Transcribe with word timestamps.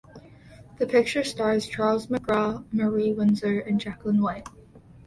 The 0.79 0.87
picture 0.87 1.23
stars 1.23 1.67
Charles 1.67 2.07
McGraw, 2.07 2.65
Marie 2.73 3.13
Windsor 3.13 3.59
and 3.59 3.79
Jacqueline 3.79 4.19
White. 4.23 4.47